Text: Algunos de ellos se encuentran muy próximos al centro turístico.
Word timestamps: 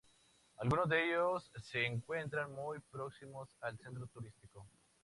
Algunos 0.57 0.89
de 0.89 1.03
ellos 1.05 1.51
se 1.61 1.85
encuentran 1.85 2.51
muy 2.53 2.79
próximos 2.91 3.55
al 3.61 3.77
centro 3.77 4.07
turístico. 4.07 4.65